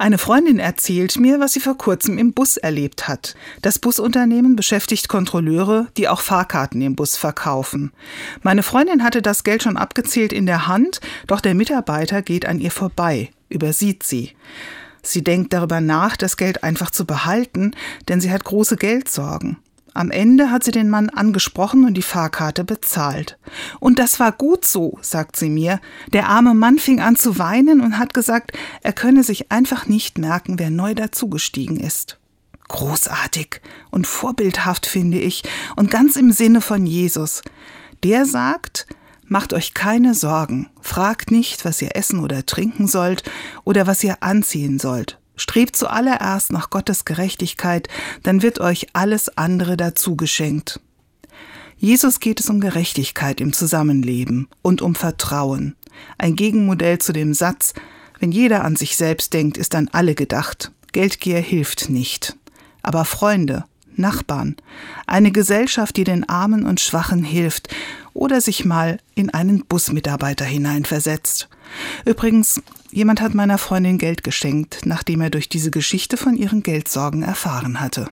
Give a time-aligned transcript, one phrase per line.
[0.00, 3.34] Eine Freundin erzählt mir, was sie vor kurzem im Bus erlebt hat.
[3.60, 7.92] Das Busunternehmen beschäftigt Kontrolleure, die auch Fahrkarten im Bus verkaufen.
[8.40, 12.60] Meine Freundin hatte das Geld schon abgezählt in der Hand, doch der Mitarbeiter geht an
[12.60, 14.32] ihr vorbei, übersieht sie.
[15.02, 17.72] Sie denkt darüber nach, das Geld einfach zu behalten,
[18.08, 19.58] denn sie hat große Geldsorgen.
[19.92, 23.38] Am Ende hat sie den Mann angesprochen und die Fahrkarte bezahlt.
[23.80, 25.80] Und das war gut so, sagt sie mir.
[26.12, 30.18] Der arme Mann fing an zu weinen und hat gesagt, er könne sich einfach nicht
[30.18, 32.18] merken, wer neu dazugestiegen ist.
[32.68, 35.42] Großartig und vorbildhaft finde ich
[35.74, 37.42] und ganz im Sinne von Jesus.
[38.04, 38.86] Der sagt,
[39.32, 43.22] Macht euch keine Sorgen, fragt nicht, was ihr essen oder trinken sollt
[43.62, 45.19] oder was ihr anziehen sollt.
[45.40, 47.88] Strebt zuallererst nach Gottes Gerechtigkeit,
[48.22, 50.80] dann wird euch alles andere dazu geschenkt.
[51.78, 55.76] Jesus geht es um Gerechtigkeit im Zusammenleben und um Vertrauen.
[56.18, 57.72] Ein Gegenmodell zu dem Satz,
[58.18, 60.72] wenn jeder an sich selbst denkt, ist an alle gedacht.
[60.92, 62.36] Geldgier hilft nicht.
[62.82, 63.64] Aber Freunde,
[64.00, 64.56] Nachbarn,
[65.06, 67.68] eine Gesellschaft, die den Armen und Schwachen hilft
[68.14, 71.48] oder sich mal in einen Busmitarbeiter hineinversetzt.
[72.04, 77.22] Übrigens, jemand hat meiner Freundin Geld geschenkt, nachdem er durch diese Geschichte von ihren Geldsorgen
[77.22, 78.08] erfahren hatte.